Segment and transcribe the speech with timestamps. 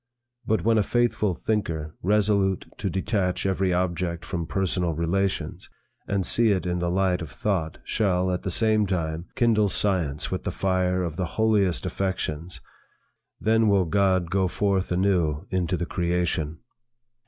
[0.47, 5.69] But when a faithful thinker, resolute to detach every object from personal relations,
[6.07, 10.31] and see it in the light of thought, shall, at the same time, kindle science
[10.31, 12.61] with the fire of the holiest affections,
[13.39, 16.57] then will God go forth anew into the creation.